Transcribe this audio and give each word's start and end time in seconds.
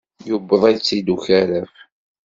Yuweḍ-itt-id 0.27 1.07
ukaraf. 1.15 1.73